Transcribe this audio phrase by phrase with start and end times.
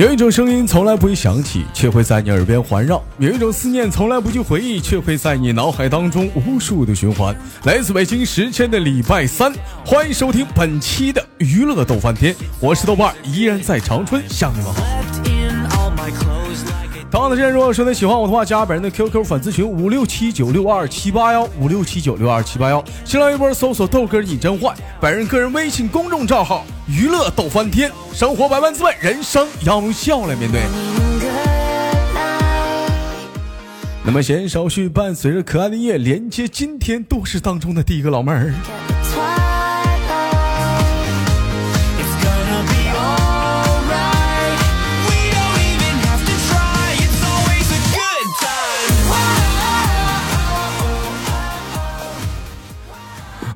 [0.00, 7.36] 有一种声音从来不会响起，却会在你耳边环绕；有一种思念从来不去回忆，却会在你脑海当中无数的循环。
[7.64, 9.52] 来自北京时间的礼拜三，
[9.84, 14.82] 欢迎收听本期的娱乐豆翻天，我是豆瓣，依然在长春向你们好。
[17.10, 30.60] 同样的时间，如果说你喜欢我的话，加本人的 QQ 粉丝群五六七九六二七八幺五六七九六二七八幺，新浪微博搜索豆哥你真坏，本人个人微信公众账号娱乐逗翻天，生活百万滋味，人生要用笑来面对。
[34.02, 38.52] 那么闲少叙，伴随着可爱的夜，连接今天都市当中的第一个老妹儿。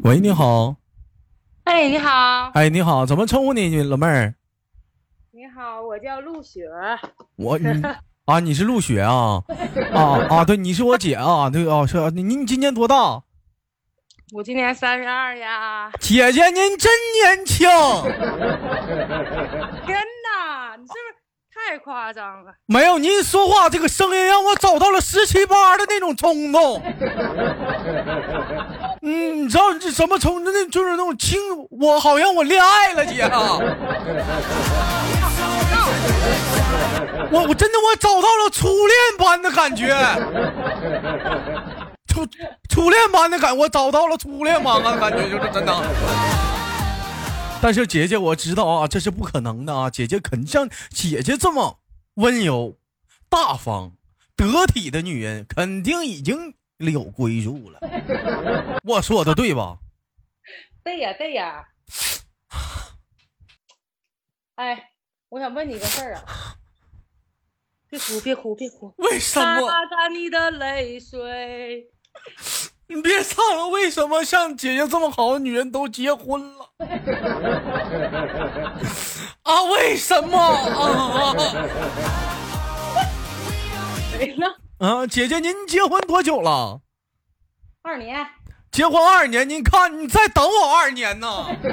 [0.03, 0.84] 喂，你好。
[1.75, 2.53] 哎，你好。
[2.55, 4.33] 哎，你好，怎么称呼你，老妹儿？
[5.33, 6.69] 你好，我叫陆雪。
[7.35, 7.67] 我你
[8.27, 9.43] 啊，你是陆雪啊？
[9.93, 11.51] 啊啊，对，你是我姐啊？
[11.51, 12.13] 对啊，是啊。
[12.15, 13.25] 你你今年多大？
[14.33, 15.91] 我今年三十二呀。
[15.99, 17.67] 姐姐，您真年轻。
[19.85, 21.17] 真的，你是不是
[21.53, 22.55] 太夸张了？
[22.67, 26.81] 没有，您说话这个声音让我找到了十七八的那种冲动。
[29.07, 30.43] 嗯，你知道这什么冲？
[30.43, 31.39] 那就是那种亲，
[31.69, 33.59] 我好像我恋爱了，姐啊。
[37.31, 39.95] 我我真的我找到了初恋般的感觉，
[42.07, 42.27] 初
[42.71, 45.83] 初恋般的感，我找到了初恋般的感觉，就是真的。
[47.61, 49.91] 但是姐姐，我知道啊，这是不可能的啊！
[49.91, 51.81] 姐姐肯像姐姐这么
[52.15, 52.79] 温柔、
[53.29, 53.93] 大方、
[54.35, 56.55] 得体的女人，肯定已经。
[56.93, 57.81] 有归宿了，
[58.85, 59.77] 我说的对吧？
[60.85, 61.65] 对呀，对呀。
[64.57, 64.91] 哎，
[65.31, 66.23] 我想问你个事儿啊！
[67.89, 68.93] 别哭，别哭，别哭！
[68.99, 69.69] 为什么？
[69.69, 71.89] 擦干你的泪水。
[72.87, 73.67] 你别唱了！
[73.69, 76.71] 为什么像姐姐这么好的女人都结婚了？
[79.43, 79.63] 啊？
[79.73, 80.39] 为什么？
[80.39, 81.35] 啊？
[84.85, 86.83] 啊，姐姐，您结婚多久了？
[87.83, 88.27] 二年。
[88.71, 91.27] 结婚二年，您看，你再等我二年呢。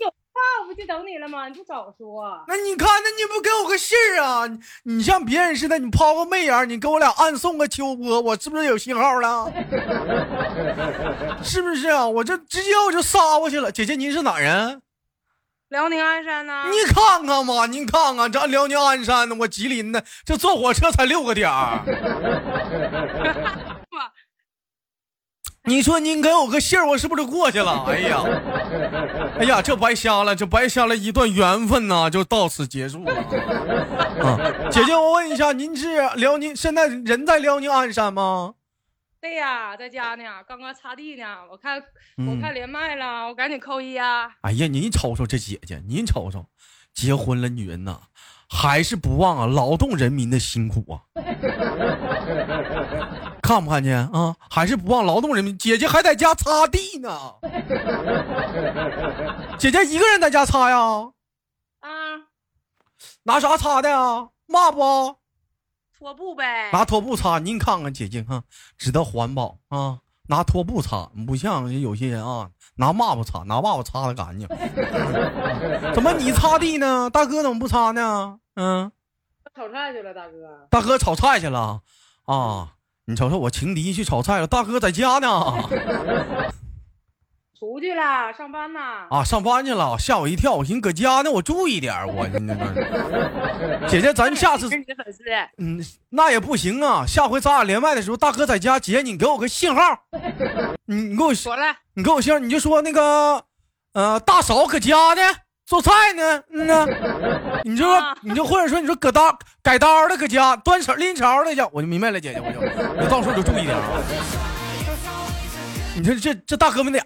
[0.00, 1.46] 有话我不就等你了吗？
[1.46, 2.44] 你不早说。
[2.48, 4.48] 那你看，那你不给我个信儿啊？
[4.82, 9.52] 你像别人似的，你抛个媚眼，你给我俩暗送个秋波，我是不是有信号了？
[11.44, 12.04] 是不是啊？
[12.04, 13.70] 我这直接我就杀过去了。
[13.70, 14.82] 姐姐，您是哪人？
[15.72, 16.64] 辽宁鞍山呢？
[16.70, 21.80] 你看看嘛，您看看，咱辽宁鞍山呢，我吉林的，这坐火车才六个点儿。
[25.64, 27.84] 你说您给我个信儿，我是不是就过去了？
[27.88, 28.22] 哎呀，
[29.38, 33.14] 哎呀，这白瞎了，这白瞎了一段缘分呐，就到此结束了。
[34.22, 34.38] 啊，
[34.70, 38.52] 姐姐，我问一下，您是辽宁，现在人在辽宁鞍山吗？
[39.22, 41.24] 对呀，在家呢，刚刚擦地呢。
[41.48, 41.80] 我看，
[42.26, 44.34] 我看连麦了，我赶紧扣一呀。
[44.40, 46.46] 哎呀，您瞅瞅这姐姐，您瞅瞅，
[46.92, 48.00] 结婚了，女人呐，
[48.50, 51.02] 还是不忘啊劳动人民的辛苦啊。
[53.40, 54.34] 看不看见啊？
[54.50, 55.56] 还是不忘劳动人民。
[55.56, 57.34] 姐姐还在家擦地呢。
[59.56, 60.76] 姐姐一个人在家擦呀？
[61.78, 62.26] 啊。
[63.22, 64.30] 拿啥擦的啊？
[64.46, 65.21] 抹不？
[66.02, 68.42] 拖布呗，拿拖布擦，您看看姐姐哈，
[68.76, 74.48] 知道环保啊，拿拖布擦，不像有些人啊，拿抹布擦，拿抹布擦的干净。
[75.94, 77.08] 怎么你擦地呢？
[77.08, 78.40] 大哥怎么不擦呢？
[78.56, 78.90] 嗯，
[79.54, 80.66] 炒菜去了，大哥。
[80.68, 81.82] 大哥炒菜去了
[82.24, 82.72] 啊！
[83.04, 85.54] 你瞅瞅，我情敌去炒菜了，大哥在家呢。
[87.62, 88.80] 出去了，上班呢。
[89.08, 90.54] 啊，上班去了，吓我一跳。
[90.54, 91.94] 我寻思搁家呢，我注意点。
[92.08, 92.26] 我
[93.86, 94.68] 姐姐，咱下次
[95.58, 95.80] 嗯，
[96.10, 97.04] 那也不行啊。
[97.06, 99.80] 下回咱俩连麦的时候，大哥在家，姐你给我个信号。
[100.86, 103.44] 你你给我说了，你给我信号，你就说那个
[103.92, 105.22] 呃，大嫂搁家呢，
[105.64, 106.42] 做菜呢。
[106.50, 106.84] 嗯呢，
[107.62, 112.58] 你就说你就或者说你说搁刀改刀的搁家端勺拎勺的去，我就明白了，姐姐，我就
[113.00, 114.02] 我到时候就注意点啊。
[116.02, 117.00] 你说这这大哥们的，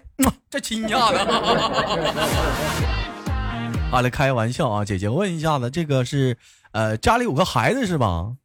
[0.49, 1.19] 这亲家的。
[3.91, 6.35] 好了，开玩笑啊，姐姐问一下子，这个是
[6.71, 8.35] 呃家里有个孩子是吧？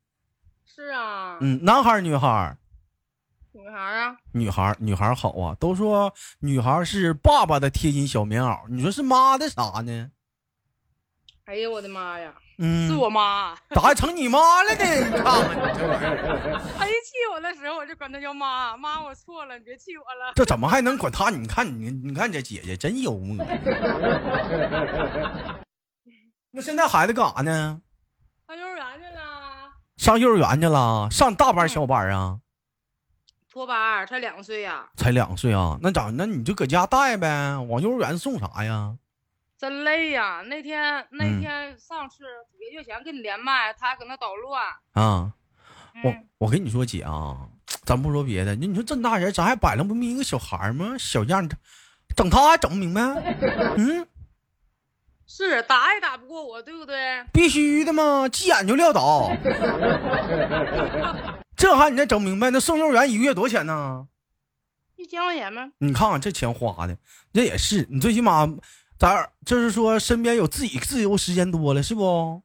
[0.67, 1.39] 是啊。
[1.41, 2.55] 嗯，男孩女孩
[3.53, 4.15] 女孩啊。
[4.33, 10.11] 女孩女孩好啊，都说女孩是爸爸的贴心小棉袄，你说是妈的啥呢？
[11.47, 12.33] 哎呀，我的妈呀！
[12.59, 14.85] 嗯是我妈，咋还成你妈了呢？
[14.85, 20.33] 你看看你这玩意儿， 他一气我的时候，我就管他叫妈妈，我错了，你别气我了。
[20.37, 21.31] 这怎么还能管他？
[21.31, 23.45] 你看你，你看这姐姐真幽默。
[26.53, 27.81] 那现在孩子干啥呢？
[28.47, 29.21] 上幼儿园去了。
[29.97, 31.09] 上幼儿园去了？
[31.11, 32.39] 上大班小班啊？
[33.51, 34.89] 托班，才两岁呀。
[34.97, 35.77] 才两岁啊？
[35.83, 36.11] 那咋？
[36.13, 37.57] 那你就搁家带呗。
[37.69, 38.95] 往幼儿园送啥呀？
[39.63, 40.43] 真累呀！
[40.49, 44.61] 那天那天上次几个月前跟你连麦，他还搁那捣乱
[44.95, 45.35] 啊。
[46.03, 47.47] 我我跟你说姐啊，
[47.85, 50.97] 咱不说别的，你你说这么大人，咱还摆弄不明一个小孩吗？
[50.99, 51.49] 小样，
[52.17, 53.03] 整他还整不明白？
[53.79, 54.05] 嗯，
[55.29, 57.25] 是打也打不过我，对不对？
[57.33, 59.31] 必须的嘛，急眼就撂倒。
[61.55, 62.51] 这还你再整明白？
[62.51, 64.09] 那送幼儿园一个月多少钱呢？
[64.97, 65.71] 一千块钱吗？
[65.79, 66.99] 你看看这钱花的，
[67.33, 68.49] 这也是你最起码
[69.03, 72.41] 咱就是说身边有自己自由时间多了，是不？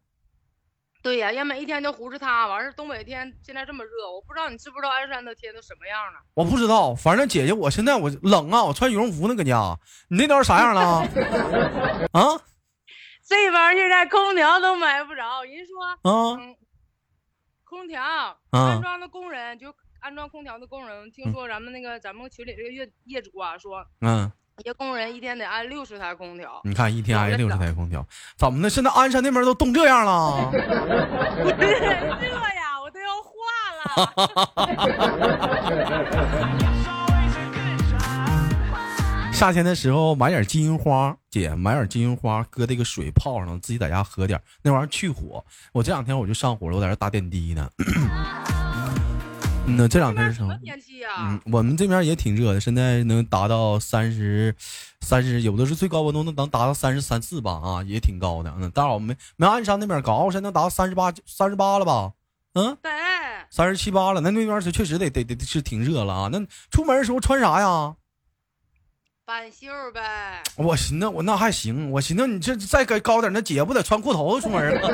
[1.04, 6.19] 对呀，要每一天都胡吃他，完事东北天现在这么热，我不知道你知不知道鞍山的天都什么样了。
[6.33, 9.77] 我不知道，反正姐姐，我现在我冷啊，我穿羽绒服呢，搁家。
[10.09, 10.81] 你那边啥样了？
[12.13, 12.42] 啊？
[13.24, 16.39] 这边现在空调都买不着，人说啊，
[17.65, 18.01] 空调
[18.50, 24.31] 安装的工人就安装空调的工人，听说咱们那个咱们群里这个业业主啊说，嗯。
[24.59, 28.04] 一个工人一天得安六十台空调，你看一天安六十台空调，
[28.36, 28.69] 怎么的？
[28.69, 30.50] 现在鞍山那边都冻这样了？
[30.51, 30.57] 热
[32.25, 33.30] 呀，我都要化
[33.86, 34.12] 了。
[39.31, 45.45] 夏天的时候买点金银花，姐买点金银花，搁这个水泡上，自己在家喝点，那玩意儿去火。
[45.71, 47.69] 我这两天我就上火了，我在这打点滴呢。
[49.69, 51.10] 那这两天是什么天气呀？
[51.19, 54.56] 嗯，我们这边也挺热的，现在能达到三十，
[55.02, 58.52] 三十，有的是最高温度能能达到三十三四吧，啊，也挺高的。
[58.58, 62.14] 嗯，但是我们没鞍山那边高，鞍山能达到三十八，三十八了吧？
[62.54, 62.92] 嗯，对，
[63.50, 64.22] 三十七八了。
[64.22, 66.30] 那那边是确实得得得是挺热了啊。
[66.31, 66.40] 那
[66.72, 67.96] 出门的时候穿啥呀？
[69.25, 74.90] 半袖呗，我寻思我那还行，我寻思你这再给高点，那姐不得穿裤头子出门啊？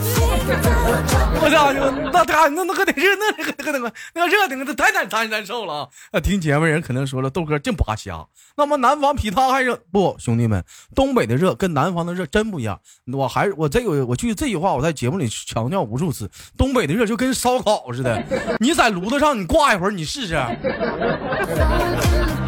[0.48, 1.72] 我操，
[2.12, 6.20] 那他那那可得热，那可可那个那热的那太难太难受了啊！
[6.20, 8.26] 听节目人可能说了，豆哥净扒瞎。
[8.56, 10.16] 那么南方比他还热不？
[10.18, 10.64] 兄弟们，
[10.94, 12.80] 东北的热跟南方的热真不一样。
[13.12, 18.22] 我还我这个我记这句话我在节目里强调无数次，东北的热就跟烧烤似的，
[18.58, 20.34] 你在炉子上你挂一会儿，你试试。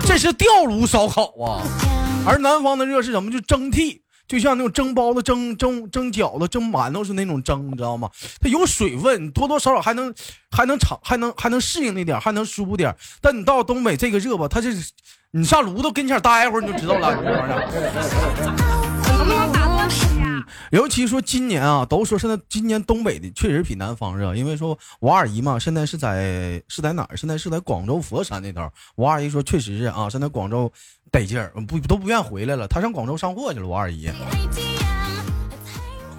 [0.06, 1.62] 这是吊炉烧烤啊，
[2.26, 3.30] 而南方的热是什么？
[3.30, 8.10] 就蒸屉，就像那种蒸包子、蒸蒸蒸饺子、蒸馒头是那种蒸，你知道吗？
[8.40, 10.14] 它有水分，多多少少还能
[10.50, 12.94] 还能尝，还能还能适应那点，还能舒服点。
[13.22, 14.92] 但你到东北这个热吧，它就是
[15.30, 18.68] 你上炉子跟前待一会儿你就知道了，你这玩意儿。
[20.70, 27.16] 尤其说今年啊，都说现在今年东北的确实比南方热，因为说我二姨嘛，现在是在是在哪儿？
[27.16, 28.70] 现在是在广州佛山那头。
[28.94, 30.70] 我二姨说确实是啊，现在广州
[31.10, 32.68] 得劲儿，不都不愿回来了。
[32.68, 33.66] 他上广州上货去了。
[33.66, 34.10] 我二姨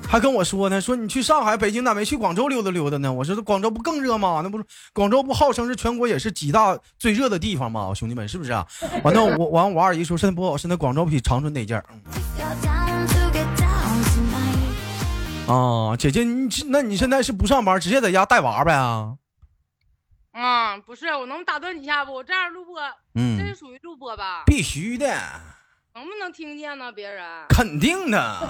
[0.07, 3.13] 还跟我说呢，说你去上海、北京咋没去广州溜达溜达呢？
[3.13, 4.41] 我说广州不更热吗？
[4.43, 7.93] 那不是广州不号称是全国也是几大最热的地方吗？
[7.93, 8.65] 兄弟们是不是啊？
[9.03, 11.85] 完了我完我二姨说现在不好，现在广州比长春得劲儿。
[15.45, 18.73] 啊，姐姐，你那你现在是不上班，直接在家带娃呗？
[20.31, 22.13] 嗯，不是，我能打断你一下不？
[22.13, 22.79] 我这样录播，
[23.15, 24.43] 嗯，这是属于录播吧？
[24.45, 25.07] 必须的。
[25.95, 26.91] 能不能听见呢？
[26.91, 28.19] 别人肯定的。
[28.19, 28.49] 啊，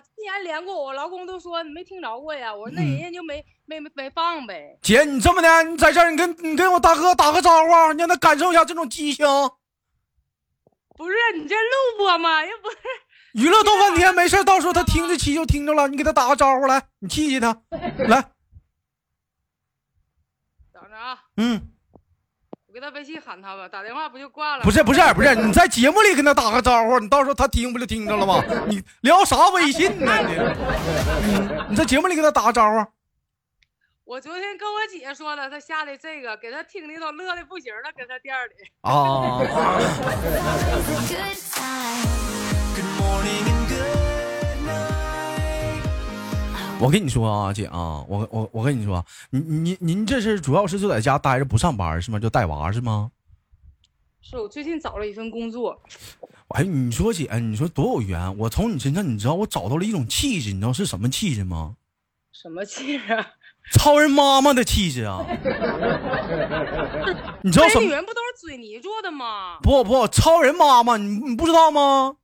[0.00, 2.52] 之前连过，我老公都说你没听着过呀。
[2.52, 4.76] 我说那人家就没没没没放呗。
[4.82, 9.26] 姐，你这么的，你在这儿，你跟你跟我大哥打个招呼，让他感受一下这种激情。
[10.96, 12.44] 不是你这录播吗？
[12.44, 12.76] 又不是。
[13.34, 15.86] 娱乐逗翻天，没事，到时候他听着起就听着了。
[15.86, 17.62] 你给他打个招呼来，你气气他，
[18.08, 18.24] 来。
[20.98, 21.18] 啊。
[21.36, 21.70] 嗯。
[22.66, 24.62] 我给他微信喊他吧，打电话不就挂了？
[24.62, 28.44] 不是不是不是，你在节目里跟他打个招呼，你到时候他听不就听着了吗？
[28.68, 30.12] 你聊啥微信呢？
[30.26, 30.34] 你，
[31.70, 32.84] 你在节目里跟他打个招呼。
[34.04, 38.52] 我昨天跟我姐说的，她下的这个给她听的都乐的不行了，搁她店里。
[38.82, 39.40] 啊。
[46.80, 52.18] 我跟你说啊，姐啊，我我我跟你说，您您您这是主要是就在家待着不上班是吗？
[52.18, 53.10] 就带娃是吗？
[54.20, 55.80] 是我最近找了一份工作。
[56.48, 58.38] 哎，你说姐，你说多有缘！
[58.38, 61.74] 我从你身上，你知道我找到了一种气质，你知道是什么气质吗？
[62.32, 63.24] 什么气质？
[63.72, 65.26] 超人妈妈的气质啊！
[67.42, 67.82] 你知道什么？
[67.84, 69.58] 女人不都是水泥做的吗？
[69.62, 72.16] 不不，超人妈妈，你你不知道吗？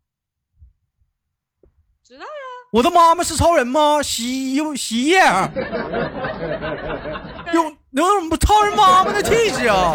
[2.02, 2.28] 知道呀，
[2.74, 4.02] 我的妈妈是超人吗？
[4.02, 5.20] 洗衣洗衣液，
[7.52, 7.62] 有
[7.92, 9.94] 有什么超人妈妈的气质啊？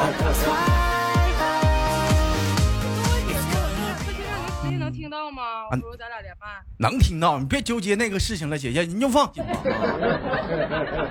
[4.93, 5.67] 听到吗？
[5.71, 6.47] 我说咱俩连麦。
[6.77, 9.59] 能听到，你别纠结那个事情了，姐姐，你就放心吧。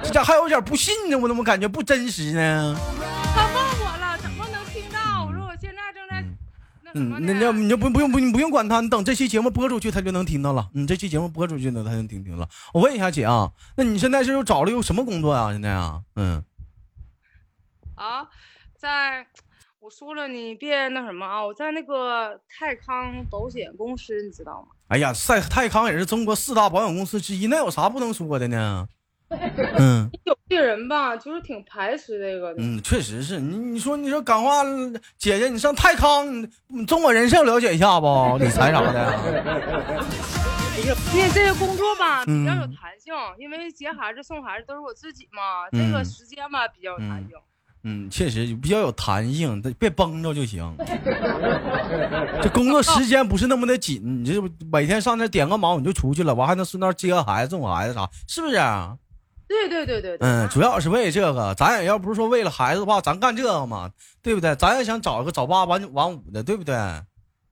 [0.02, 1.16] 这咋还有点不信呢？
[1.16, 2.80] 我怎么感觉不真实呢？
[6.94, 7.32] 那什么呢？
[7.32, 10.68] 那你就不不用不你不用管他，你等这期节目播出去，他就能听到了。
[10.74, 12.48] 你这期节目播出去呢，他就听听了。
[12.72, 15.52] 我问一下姐啊，那你现在是又找了又什么工作啊？
[15.52, 16.44] 现在啊，嗯。
[17.94, 18.28] 啊，
[18.76, 19.26] 在。
[19.80, 21.46] 我说了，你别那什么啊！
[21.46, 24.68] 我在那个泰康保险公司，你知道吗？
[24.88, 28.88] 哎呀，在泰康也是中国四大保险公司之一，那有啥不能说的呢？
[29.78, 32.62] 嗯，有些人吧，就是挺排斥这个的。
[32.62, 34.62] 嗯，确实是你，你说，你说，感化
[35.18, 36.26] 姐姐，你上泰康，
[36.68, 38.38] 你中国人寿了解一下不？
[38.40, 39.18] 理财啥的。
[41.12, 47.30] 因为这个工作吧比较有弹性，因为接孩子、送孩子都是我自己嘛，这个时间吧比较有弹性。
[47.82, 50.72] 嗯，确实比较有弹性，别绷着就行。
[52.40, 54.40] 这工作时间不是那么的紧，你这
[54.72, 58.56] 每天上那点个忙你就出去了，完还能顺道接个孩子、送孩子啥，是不是？
[59.48, 60.16] 对对对对。
[60.20, 63.90] 嗯，主要是为这个，咱也要不是说为了孩子的话，咱干这个嘛，
[64.22, 64.54] 对不对？
[64.56, 66.76] 咱也想找一个早八晚晚五的，对不对？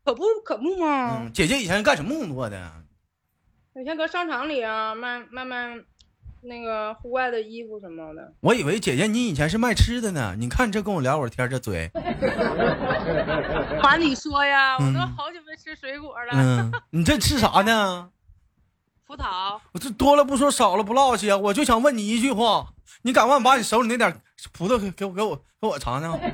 [0.04, 1.30] 可不可不吗？
[1.34, 2.70] 姐姐以前干什么工作的？
[3.74, 5.76] 以前搁商场里啊，卖卖卖。
[6.48, 10.36] 那个户外的衣服什么的，我以为姐姐你以前是卖吃的呢。
[10.38, 11.90] 你看这跟我聊会儿天，这嘴。
[13.82, 16.34] 管你说呀，我都好久没吃水果了。
[16.34, 18.10] 嗯，你这吃啥呢？
[19.06, 19.58] 葡萄。
[19.72, 21.32] 我这多了不说，少了不落去。
[21.32, 22.66] 我就想问你一句话，
[23.02, 24.20] 你敢不敢把你手里那点
[24.52, 26.18] 葡萄给给我给我给我尝尝？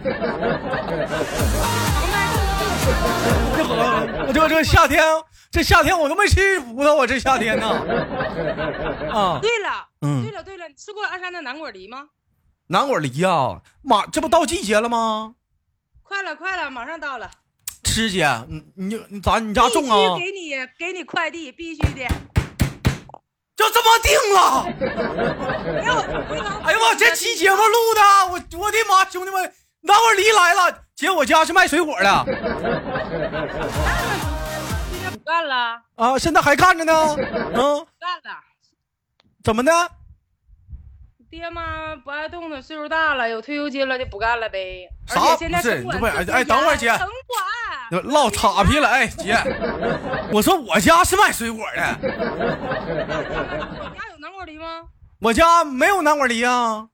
[3.55, 3.75] 这好，
[4.27, 5.05] 我这这夏天，
[5.51, 7.69] 这夏天我都没吃葡萄，我这夏天呢。
[9.13, 12.09] 啊，对了，嗯，对了对了，你吃过鞍山的南果梨吗？
[12.69, 15.35] 南果梨呀，马这不到季节了吗？
[16.03, 17.31] 快了快了，马上到了。
[17.85, 20.17] 吃去，你你你咋你家种啊？
[20.17, 22.09] 必须给你给你快递，必须的。
[23.57, 24.67] 就这么定了。
[26.65, 28.01] 哎呀妈，这期节目录的，
[28.33, 30.79] 我我的妈，兄弟们，南果梨来了。
[30.95, 32.25] 姐，我家是卖水果的。
[35.11, 36.19] 不干了啊？
[36.19, 37.17] 现在还干着呢？
[37.55, 38.41] 嗯，干了。
[39.45, 39.91] 怎么的？
[41.33, 44.87] 爹妈不爱动的，岁数大了，有退休金了就不干了呗。
[45.07, 45.35] 啥？
[45.35, 46.89] 不是，不是，哎，等会儿姐。
[46.89, 47.09] 城
[47.89, 48.05] 管。
[48.05, 49.35] 唠岔皮了，哎，姐。
[50.31, 51.97] 我说我家是卖水果的。
[52.03, 52.09] 你
[53.97, 54.83] 家有南果梨吗？
[55.21, 56.89] 我家没有南瓜梨啊。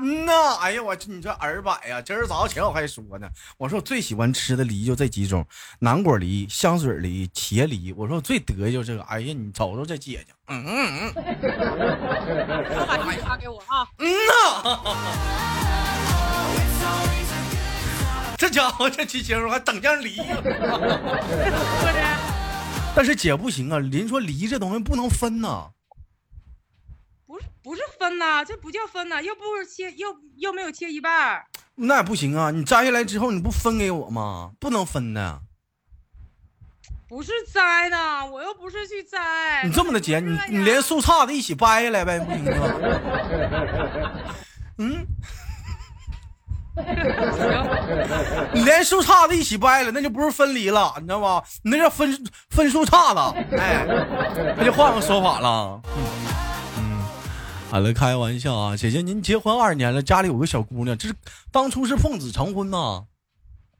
[0.00, 2.00] 嗯呐，哎呀，我你这耳摆呀！
[2.02, 5.46] 今儿早上起来我还说呢，我说我最喜欢吃的梨就这几种：
[5.78, 7.92] 南果梨、香水梨、茄梨。
[7.92, 9.02] 我说我最得意就这个。
[9.04, 11.14] 哎呀，你瞅瞅这姐姐，嗯嗯嗯，
[12.88, 13.86] 把梨发给我啊！
[13.98, 14.96] 嗯呐，
[18.38, 20.16] 这家伙这激情还整件梨，
[22.94, 25.68] 但是姐不行啊，人说梨这东西不能分呐。
[27.62, 31.44] 不是分呐，这不叫分呐，又不是切，又又没有切一半
[31.74, 32.50] 那也不行啊！
[32.50, 34.52] 你摘下来之后，你不分给我吗？
[34.60, 35.40] 不能分的。
[37.08, 37.96] 不是摘的，
[38.26, 39.62] 我又不是去摘。
[39.64, 42.66] 你这么的姐，你你连树杈子一起掰下来呗，不行吗？
[44.78, 45.06] 嗯。
[48.54, 51.42] 你连树杈子一起掰了，那就不是分离了，你知道吗？
[51.62, 53.84] 你那叫分分树杈子，哎，
[54.56, 55.80] 那就换个说法了。
[57.72, 61.14] 好了，开玩笑啊，姐姐，您结婚二年了，家里有个小姑娘，这是
[61.50, 63.06] 当初是奉子成婚呐。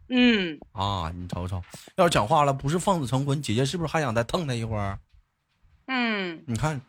[0.09, 1.63] 嗯啊，你瞅瞅，
[1.97, 4.99] 要是讲话了，不是奉子成婚，姐姐是不是还想再疼他一会儿？
[5.89, 6.81] 嗯，你看，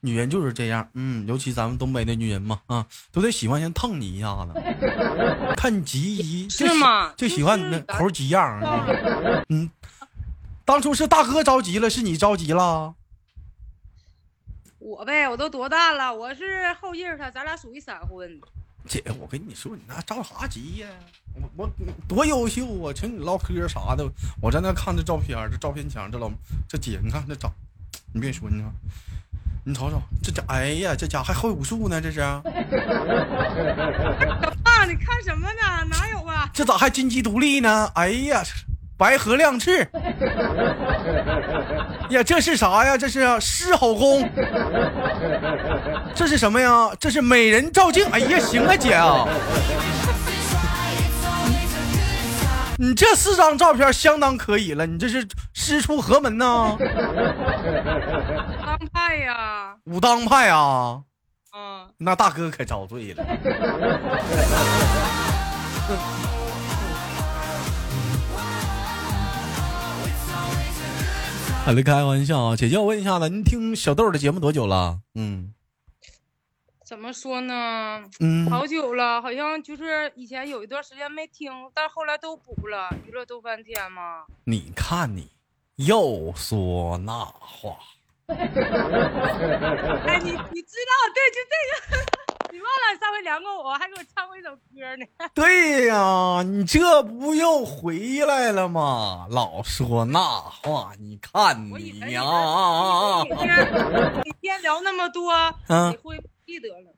[0.00, 4.52] 女人就是这样，嗯，尤其咱们东北的女人嘛，啊，都得喜欢先疼你一下子，
[5.56, 7.14] 看你急一，是吗？
[7.16, 8.60] 就喜欢你那猴急样。
[9.48, 9.70] 嗯，
[10.66, 12.94] 当初是大哥着急了，是你着急了？
[14.84, 16.14] 我呗，我都多大了？
[16.14, 18.38] 我是后劲儿他，咱俩属于闪婚。
[18.86, 20.86] 姐，我跟你说，你那着啥急呀？
[21.34, 21.70] 我我
[22.06, 22.92] 多优秀啊！
[22.94, 24.06] 请你唠嗑啥的，
[24.42, 26.30] 我在那看这照片，这照片墙，这老
[26.68, 27.50] 这姐，你看这长，
[28.12, 28.70] 你别说，你看，
[29.64, 32.20] 你瞅瞅这家，哎呀，这家还会武术呢，这是。
[32.20, 32.42] 啊，
[34.84, 35.82] 你看什么呢？
[35.88, 36.50] 哪有啊？
[36.52, 37.90] 这咋还金鸡独立呢？
[37.94, 38.42] 哎呀！
[38.96, 39.84] 白鹤亮翅
[42.10, 42.96] 呀，这是啥呀？
[42.96, 44.28] 这是狮吼功。
[46.14, 46.90] 这是什么呀？
[46.98, 48.06] 这是美人照镜。
[48.10, 49.26] 哎呀，行啊，姐啊，
[52.78, 54.84] 你这四张照片相当可以了。
[54.86, 56.76] 你这是师出何门呢？
[58.60, 61.00] 当派呀，武当派啊。
[61.56, 63.24] 嗯，那大哥可遭罪了。
[71.64, 75.00] 好了，开玩笑啊，姐姐，我问一下子，您听小豆的节目多久了？
[75.14, 75.54] 嗯。
[76.84, 78.04] 怎么说呢？
[78.20, 82.94] 嗯，好久了，好像就是以前有一段时间没听，但后来都补了。
[83.06, 84.26] 娱乐都翻天吗？
[84.44, 85.30] 你看你
[85.76, 87.78] 又说那话。
[88.28, 88.36] 哎，
[90.22, 92.13] 你你知道，对，就这个。
[92.54, 95.04] 你忘了上回连过我，还给我唱过一首歌呢。
[95.34, 99.26] 对呀，你这不又回来了吗？
[99.28, 103.24] 老说那话，你看你呀！
[103.24, 105.34] 每天聊那么多，
[105.66, 106.93] 你会记得了。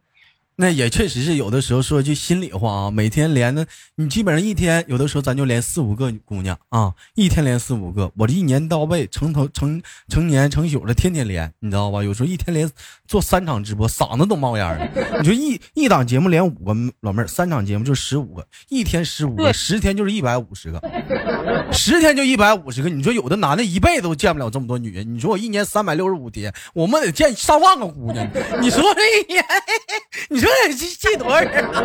[0.59, 12.03] 那也确实是有的时候说句心里话啊，每天连的你基本上一天有的时候咱就连四五个姑娘啊，一天连四五个，我这一年到位成头成成年成宿的天天连，你知道吧？
[12.03, 12.71] 有时候一天连
[13.07, 14.89] 做三场直播，嗓子都冒烟了。
[15.21, 20.81] 你说一一档节目连五个老妹儿，三场节目就十五个，一天十五个，十天就是一百五十个，
[21.73, 22.89] 十天就一百五十个。
[22.89, 28.27] 你说有的男的一辈子都见不了这么多女人，你说我一年三百六十五天，我们得见上万个姑娘。
[28.61, 29.45] 你说这一年，
[30.29, 30.51] 你说。
[30.57, 31.83] 这得记多少人啊？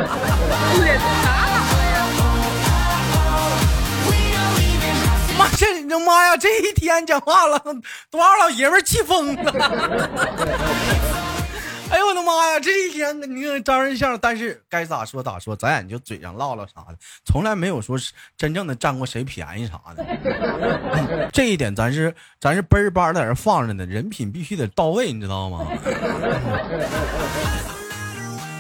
[5.38, 6.38] 妈这你妈呀！
[6.38, 7.60] 这一天讲话了，
[8.10, 11.30] 多少老爷们气疯了！
[11.94, 12.60] 哎呦我的妈呀！
[12.62, 20.06] 这一天你看招人相，但是该咋说咋说，咱也就嘴上唠唠啥的，从来没有说是真正的占过谁便宜啥的。
[21.34, 25.68] 这一点咱是咱是奔儿班在这放着呢，人品必须得到位，你知道吗？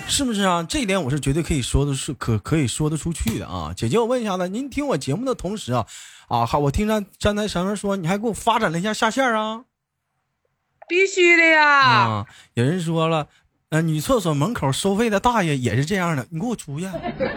[0.09, 0.61] 是不是啊？
[0.67, 3.73] 这一点我是绝对可以说的是可可以说得出去的啊！
[3.73, 5.87] 姐姐，我问一下子，您听我节目的同时啊，
[6.27, 9.63] 啊，好，我听上刚才上面说你还给我发展了一下下线啊？
[10.91, 11.63] 必须的呀！
[11.63, 13.27] 啊，有人说了，
[13.69, 16.89] 呃，女厕所门口收费的大爷也是这样的，你给我出去！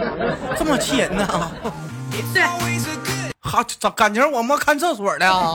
[0.58, 1.52] 这么气人呢？
[2.34, 2.42] 对，
[3.40, 5.54] 哈，咋感情我们看厕所的啊？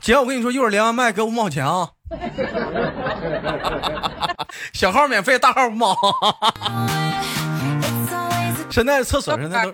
[0.00, 1.88] 姐，我跟你说，一会儿连完麦给我五毛钱啊！
[4.74, 5.96] 小号免费，大号五毛。
[8.74, 9.72] 现在厕所现在都，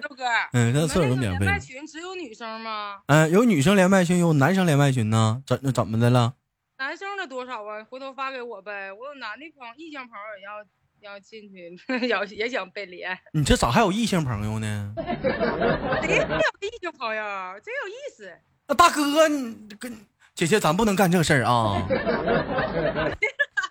[0.53, 1.39] 嗯，现在厕所都免费。
[1.39, 2.99] 连麦群只有女生吗？
[3.07, 5.43] 嗯，有女生连麦群，有男生连麦群呢。
[5.47, 6.35] 怎那怎么的了？
[6.79, 7.85] 男生的多少啊？
[7.89, 8.93] 回头发给我呗。
[8.93, 11.77] 我有男的朋友，异性朋友也要要进去，
[12.09, 13.17] 要也想被连。
[13.33, 14.93] 你这咋还有异性朋友呢？
[16.03, 16.25] 谁有
[16.61, 17.23] 异性朋友？
[17.63, 18.33] 真有意思。
[18.67, 19.97] 那大哥，你跟
[20.35, 21.87] 姐姐，咱不能干这事儿啊。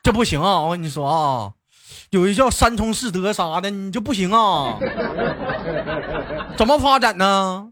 [0.04, 0.62] 这不行啊！
[0.62, 1.54] 我跟你说啊，
[2.12, 4.78] 有一叫三从四德啥的，你就不行啊！
[6.58, 7.72] 怎么发展呢？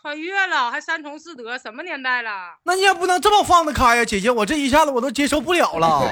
[0.00, 2.56] 穿越了还三从四德，什么年代了？
[2.64, 6.02] 那你也不能这么放得开呀，姐姐，我这一下子我都接受不了了。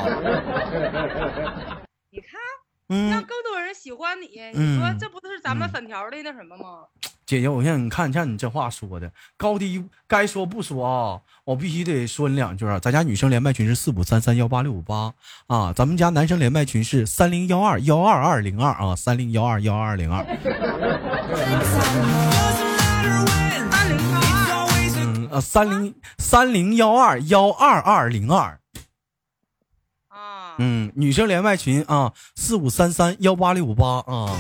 [2.12, 2.40] 你看，
[3.10, 6.84] 让更多人喜欢你，你说这不是咱们粉条的那什么吗？
[7.30, 11.20] 姐姐，我让你看，像你这话说的高低该说不说啊！
[11.44, 12.80] 我必须得说你两句啊！
[12.80, 15.14] 咱家女生连麦群是四五三三幺八六五八
[15.46, 20.26] 啊，咱们家男生连麦群是三零幺二幺二二零二啊，三零幺二幺二零二。
[24.96, 28.58] 嗯啊，三零三零幺二幺二二零二。
[30.08, 30.56] 啊。
[30.58, 34.36] 嗯，女生连麦群啊，四五三三幺八六五八啊。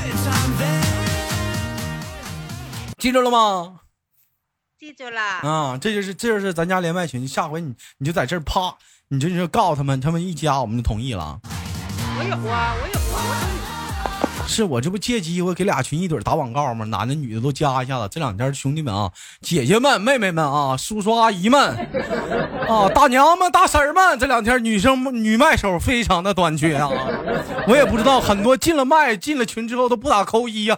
[3.00, 3.80] 记住了吗？
[4.78, 5.78] 记住了啊！
[5.80, 8.76] 这就是这就是咱家连麦群，下回你你就在这儿啪，
[9.08, 11.40] 你就就告诉他们，他们一加我们就同意了。
[12.18, 16.84] 我有啊，我有啊，是我这不借机会给俩群一怼打广告吗？
[16.84, 18.06] 男的女的都加一下子。
[18.12, 19.10] 这两天兄弟们啊，
[19.40, 21.76] 姐姐们、妹妹们啊，叔叔阿姨们
[22.68, 26.90] 啊， 大娘们、大婶们，这两天女生女麦手非常的短缺啊。
[27.66, 30.76] 我也不知道，很多进了麦进了群之后都不打扣一呀。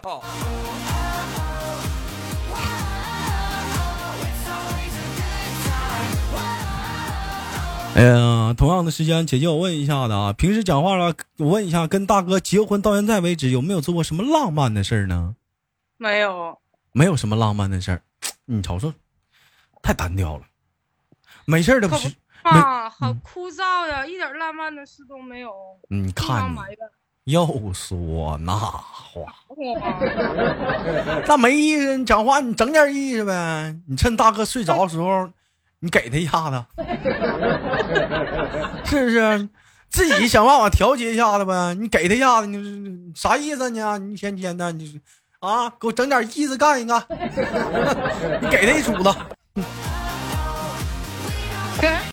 [7.95, 15.35] 哎呀，同样的时间，姐姐我问一下子啊，平时讲话了，我问一下，跟大哥结婚到现在为止，有没有做过什么浪漫的事儿呢？
[15.97, 16.57] 没有，
[16.91, 18.01] 没有什么浪漫的事儿。
[18.45, 18.91] 你瞅瞅，
[19.83, 20.43] 太单调了，
[21.45, 25.53] 没事儿的不是啊，好枯燥呀，一点浪漫的事都没有。
[25.87, 26.51] 你看
[27.25, 29.35] 你又说那话，
[31.27, 31.95] 那没意思。
[31.95, 35.29] 你讲话你整点意思呗，你趁大哥睡着的时候。
[35.83, 36.63] 你给他一下子，
[38.85, 39.49] 是不是？
[39.89, 41.73] 自己想办法调节一下子呗。
[41.75, 43.97] 你给他一下子，你啥意思呢？
[43.99, 45.01] 你一天天的，你
[45.41, 47.03] 啊，给我整点意思干一干。
[48.41, 49.13] 你给他一杵子。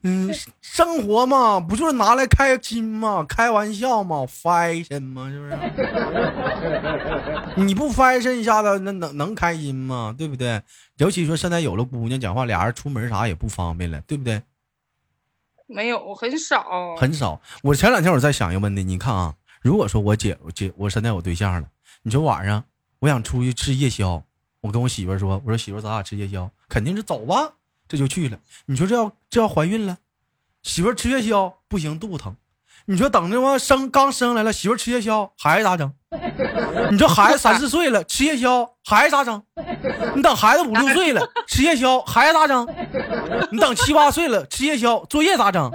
[0.03, 0.31] 嗯，
[0.61, 3.25] 生活嘛，不就是拿来开心嘛？
[3.29, 5.29] 开玩笑嘛？fashion 吗？
[5.31, 5.57] 是不是？
[7.65, 10.15] 你不 fashion 一下子，那能能开心吗？
[10.17, 10.63] 对不对？
[10.97, 14.43] 尤其说现在有了姑娘，讲话俩人出门啥也不方便了，对不对？
[15.67, 16.65] 没有，很少，
[16.97, 17.41] 很少。
[17.63, 21.69] 我前两天我在想一个问题，你看啊，如果说我姐我姐我现在有对象了，
[22.03, 22.65] 你说晚上
[22.99, 24.23] 我想出去吃夜宵，
[24.63, 27.53] 我跟我媳妇说，我说媳妇咱俩吃夜宵，肯定是走吧。
[27.91, 29.97] 这就去了，你说这要这要怀孕了，
[30.63, 32.37] 媳妇吃夜宵不行，肚子疼。
[32.87, 35.93] 你说等着我生刚生来了，媳妇吃夜宵孩子咋整？
[36.93, 39.43] 你说孩子三四岁了吃夜宵孩子咋整？
[40.15, 42.69] 你等孩子五六岁了吃夜宵孩子咋整？
[43.51, 45.69] 你等七八岁了吃夜宵作业咋整？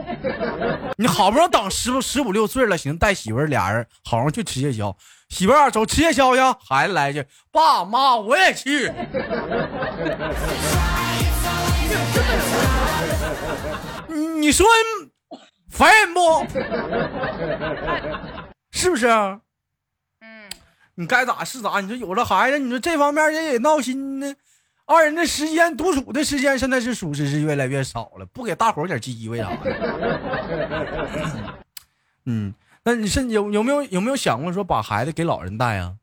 [0.98, 4.96] 你好不容易等十十五六岁了，行带媳妇俩人好好去吃夜宵，
[5.28, 8.90] 媳妇走吃夜宵去，孩子来一句爸妈我也去。
[14.40, 14.66] 你说
[15.70, 16.46] 烦人不？
[18.72, 19.08] 是不是？
[19.08, 19.42] 嗯，
[20.96, 21.82] 你该咋是咋。
[21.82, 24.36] 你说有了孩子，你说这方面也也闹心呢。
[24.86, 28.26] 二人的时间独处的时间，现在是属实是越来越少了。
[28.28, 31.10] 不给大伙点机会啥的。
[32.26, 32.54] 嗯，
[32.84, 35.96] 那你是有有没有有没有想过说把孩子给老人带啊？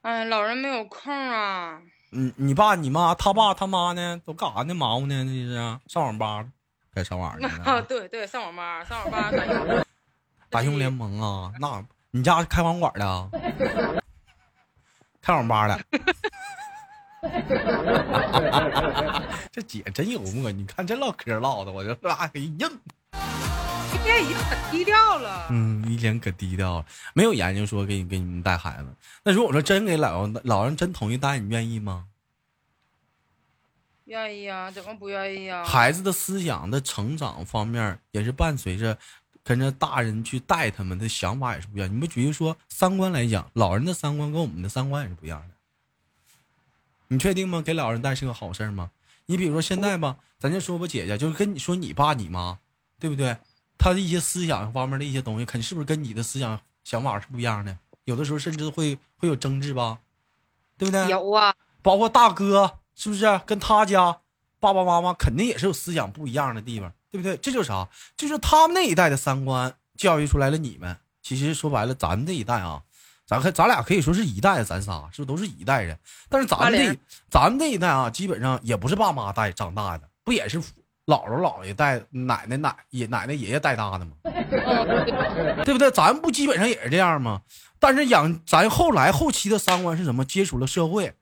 [0.00, 1.82] 哎，老人没有空啊。
[2.14, 4.20] 你你爸你妈他爸他妈呢？
[4.22, 4.74] 都干啥呢？
[4.74, 5.24] 忙活呢？
[5.24, 5.54] 那是
[5.88, 6.44] 上网吧，
[6.94, 7.48] 该上网呢。
[7.64, 9.84] 啊，对对，上网吧，上网吧打英
[10.50, 11.50] 打英联盟啊？
[11.58, 14.02] 那你家开网管的？
[15.22, 15.80] 开网吧的？
[19.50, 22.58] 这姐真幽默，你看这唠嗑唠的，我就拉黑硬。
[23.92, 25.48] 今天已经很低调了。
[25.50, 28.88] 嗯，一天可低调了，没有研究说给你给你们带孩子。
[29.22, 32.06] 那如果说真给老老人真同意带，你愿意吗？
[34.06, 35.62] 愿意啊，怎么不愿意啊？
[35.64, 38.96] 孩子的思想的成长方面也是伴随着
[39.44, 41.94] 跟着大人去带他们的想法也是不一样。
[41.94, 45.54] 你不觉得说三观来讲，老人的三观跟我们的三观也是不一样的？
[47.08, 47.60] 你确定吗？
[47.60, 48.90] 给老人带是个好事吗？
[49.26, 52.58] 你比如说现在吧，咱就说吧，姐姐就是跟你说你爸你妈，
[52.98, 53.36] 对不对？
[53.82, 57.76] 他的一些思想方面的一些东西，肯是不是跟你的思想想法是不一样的？
[58.04, 59.98] 有的时候甚至会会有争执吧，
[60.78, 61.08] 对不对？
[61.08, 64.20] 有啊，包括大哥是不是跟他家
[64.60, 67.36] 爸爸妈妈肯定也是有思想不一样的地方，对不对？
[67.38, 67.88] 这就是啥？
[68.16, 70.96] 就是他们那一代的三观教育出来了你们。
[71.20, 72.84] 其实说白了，咱们这一代啊，
[73.26, 75.98] 咱可咱俩可以说是一代，咱仨是不是都是一代人？
[76.28, 76.96] 但是咱们这
[77.28, 80.62] 咱们这一代啊，基本上也不是爸妈带长大的，不也是？
[81.06, 84.12] 姥姥姥爷带奶奶奶爷奶奶爷爷带大的吗？
[85.64, 85.90] 对不对？
[85.90, 87.42] 咱不基本上也是这样吗？
[87.78, 90.24] 但是养咱后来后期的三观是什么？
[90.24, 91.14] 接触了社会，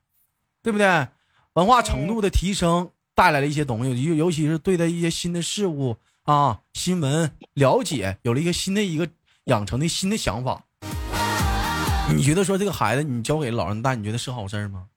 [0.63, 1.09] 对不对？
[1.55, 9.09] 文化程度的提升带来了一些东西，尤尤其是对待一些新的事物啊，新闻了解，有了一个新的一个
[9.45, 10.65] 养成的新的想法。
[12.15, 14.89] 你觉得说这个孩子你交给老人带，你觉得是好事吗？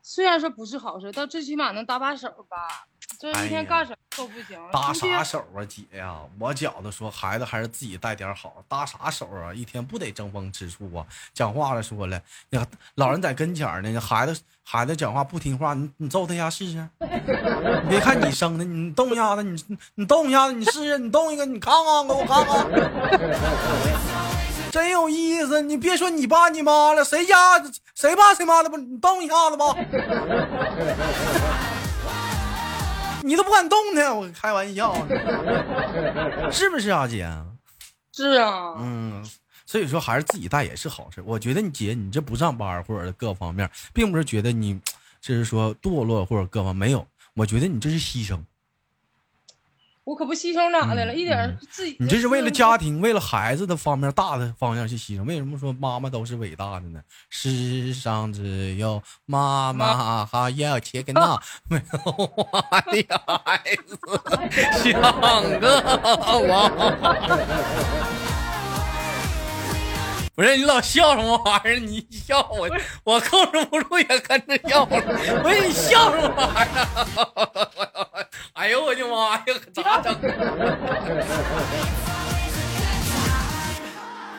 [0.00, 2.86] 虽然说不是好事，但最起码能搭把手吧。
[3.18, 6.16] 这一天干什么都不行，搭啥手啊，姐呀！
[6.38, 9.54] 我觉得说孩子还是自己带点好，搭啥手啊？
[9.54, 11.04] 一天不得争风吃醋啊？
[11.32, 16.88] 讲话了说了，呀，老人在跟前呢，孩子孩子讲话不听话，你你揍他一下试试？
[17.00, 22.66] 你别看你生的，你动一下子，你你动一下子，你试试，你动一个，你看看，给我看看，
[24.70, 25.62] 真有意思！
[25.62, 27.34] 你别说你爸你妈了，谁家
[27.94, 28.76] 谁爸谁妈的不？
[28.76, 29.74] 你动一下子吧。
[33.26, 34.94] 你都不敢动呢，我开玩笑，
[36.52, 37.28] 是不是啊，姐？
[38.12, 39.28] 是啊，嗯，
[39.66, 41.20] 所以说还是自己带也是好事。
[41.26, 44.80] 我觉得你姐，你这不上班或者各方面，并不是觉得你
[45.20, 48.38] 就是说堕落或者各方没有，我觉得你这是牺牲。
[50.06, 51.12] 我可不牺牲咋的了？
[51.12, 55.24] 一点自己，你这是为了家庭、为了孩子的方面大的方向去牺牲。
[55.24, 57.00] 为什么说妈妈都是伟大的呢？
[57.28, 61.36] 世上只有妈妈还要切个那
[61.68, 62.48] 没有我
[62.92, 63.98] 的孩子
[64.92, 65.02] 像
[65.58, 65.82] 个
[70.36, 70.42] 我。
[70.42, 71.78] 不是你老笑什么玩意儿？
[71.80, 72.68] 你笑我，
[73.04, 75.00] 我控制不住也跟着笑了。
[75.42, 78.28] 不是你笑什么玩意儿？
[78.54, 79.44] 哎呦我的妈呀！
[79.74, 80.14] 咋整？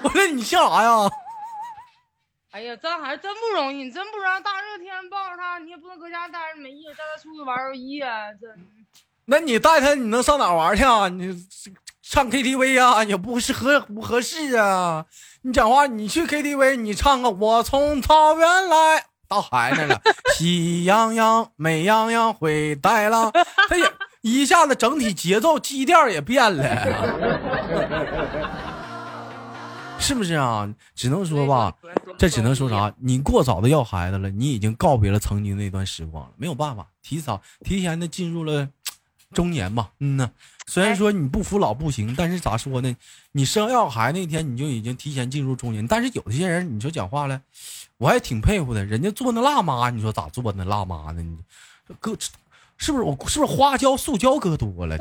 [0.04, 1.10] 我说你笑啥呀？
[2.52, 8.32] 哎呀，这孩子真不容易，你真不让大热天抱着他，你也不能搁家待着没意思，带他出去玩游戏啊！
[8.40, 8.50] 真。
[9.26, 11.08] 那你带他，你能上哪玩去啊？
[11.10, 11.34] 你
[12.10, 13.04] 唱 KTV 啊？
[13.04, 15.06] 也不是合不合适啊？
[15.42, 20.02] 你讲话，你去 KTV，你唱个《我从草原来到海那了，
[20.36, 23.32] 喜羊羊美羊羊会带狼》，
[23.68, 23.92] 他也
[24.22, 26.64] 一下子整体节奏基调也变了，
[30.00, 30.68] 是不是啊？
[30.96, 31.74] 只能说吧，
[32.18, 32.94] 这只能说啥？
[33.00, 38.68] 你过早的要孩子了，你已经告别了曾经那段时光了，没有办法，提早提前的进入了
[39.34, 39.90] 中年嘛。
[40.00, 40.30] 嗯呐，
[40.68, 42.96] 虽然说你不服老不行，但是咋说呢？
[43.32, 47.42] 你生要孩子那天你就已经提前进入中年，但是有些人你说讲话了，
[47.98, 51.22] 我还挺佩服的，人家做那辣妈，你说咋做那辣妈呢？
[51.22, 51.38] 你
[52.00, 52.18] 哥。
[52.80, 54.96] 是不是我是不是花椒、塑胶搁多了？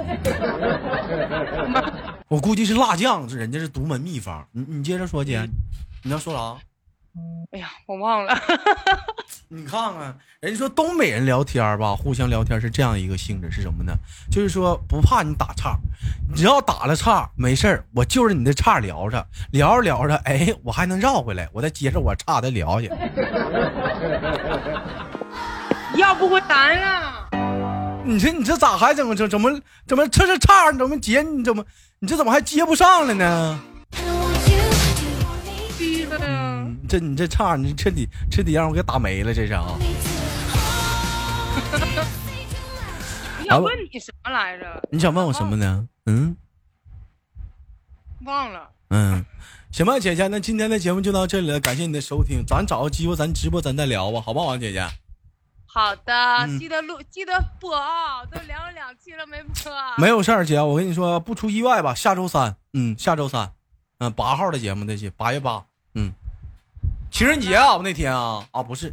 [2.27, 4.49] 我估计是辣酱，这人家是独门秘方。
[4.53, 5.47] 你你接着说姐，
[6.03, 6.57] 你要说啥？
[7.51, 8.35] 哎呀，我忘了。
[9.49, 13.93] 你看看，人家说东北人聊天吧，互相聊天是这样一个性质，是什么呢？
[14.31, 15.79] 就是说不怕你打岔，
[16.35, 22.91] 只要打了岔，没事儿，我就着你的岔聊着，聊着聊着，哎，我还能绕回来，我再接着我岔再聊去。
[25.97, 27.29] 要不回咱了？
[28.05, 30.71] 你这你这咋还怎么怎怎么怎么这是岔？
[30.71, 31.23] 你怎么接？
[31.23, 31.65] 你怎么
[32.01, 33.61] 你这怎么还接不上了呢？
[36.87, 39.65] 这你这岔你彻底彻底让我给打没了，这是啊！
[43.39, 44.83] 我想问你什么来着？
[44.91, 45.89] 你想问我什么呢？
[46.07, 46.37] 嗯，
[48.25, 48.71] 忘了。
[48.91, 49.25] 嗯，
[49.73, 54.89] 行吧，姐姐，那今天的节目就到这里了，感谢你的收听，咱找个机会咱直播咱再聊吧，好不好，姐姐？
[55.67, 58.25] 好的，记得录，记得播啊！
[58.25, 63.53] 都聊了两期了没播，没有事儿，姐，我跟你说，不出意外吧，下周三，嗯，下周三，
[63.99, 65.65] 嗯，八号的节目那些，八月八，嗯，
[67.17, 68.93] 情人节啊，那天啊，啊不是，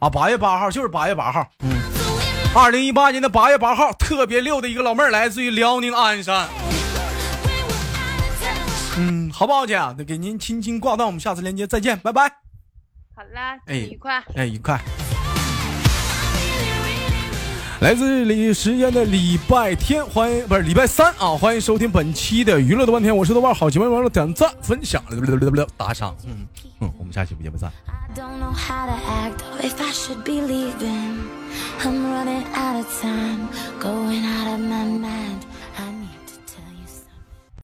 [0.00, 1.68] 啊八月八号就是八月八号，嗯，
[2.54, 6.48] 二零一八年的八月八号，特别溜的一个老妹儿，来自于辽宁鞍山，
[8.96, 9.74] 嗯，好不好，姐？
[9.98, 12.28] 那给您轻轻挂断，我们下次连接再见，拜拜。
[13.16, 14.80] 好啦，哎，愉快，哎，愉快。
[17.80, 21.38] 来自礼时间的礼拜天，欢迎不是礼拜三啊！
[21.38, 25.00] 欢迎收听本期的娱乐的半天，我是豆瓣，好节目完了点赞分享，
[25.76, 26.44] 打赏，嗯
[26.80, 27.70] 嗯，我们下期不见不散。
[28.16, 28.42] I'm